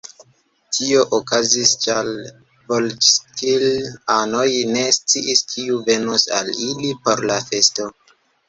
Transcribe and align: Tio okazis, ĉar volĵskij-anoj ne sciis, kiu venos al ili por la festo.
Tio 0.77 1.01
okazis, 1.17 1.73
ĉar 1.83 2.09
volĵskij-anoj 2.71 4.49
ne 4.73 4.87
sciis, 4.99 5.47
kiu 5.55 5.81
venos 5.91 6.29
al 6.41 6.53
ili 6.69 6.95
por 7.07 7.27
la 7.33 7.39
festo. 7.53 7.91